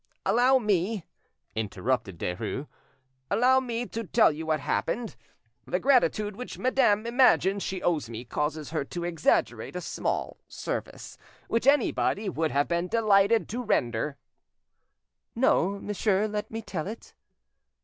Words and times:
"Allow 0.25 0.57
me," 0.57 1.05
interrupted 1.55 2.17
Derues, 2.17 2.65
"allow 3.29 3.59
me 3.59 3.85
to 3.85 4.03
tell 4.03 4.31
you 4.31 4.47
what 4.47 4.59
happened. 4.59 5.15
The 5.67 5.79
gratitude 5.79 6.35
which 6.35 6.57
madame 6.57 7.05
imagines 7.05 7.61
she 7.61 7.83
owes 7.83 8.09
me 8.09 8.25
causes 8.25 8.71
her 8.71 8.83
to 8.83 9.03
exaggerate 9.03 9.75
a 9.75 9.79
small 9.81 10.37
service 10.47 11.19
which 11.47 11.67
anybody 11.67 12.29
would 12.29 12.49
have 12.49 12.67
been 12.67 12.87
delighted 12.87 13.47
to 13.49 13.61
render." 13.61 14.17
"No, 15.35 15.77
monsieur; 15.77 16.27
let 16.27 16.49
me 16.49 16.63
tell 16.63 16.87
it." 16.87 17.13